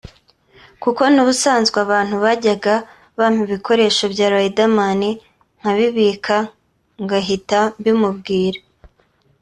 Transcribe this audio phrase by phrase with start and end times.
[0.83, 2.73] Kuko n’ubusanzwe abantu bajyaga
[3.17, 5.01] bampa ibikoresho bya Riderman
[5.59, 6.35] nkabibika
[7.03, 8.59] ngahita mbimubwira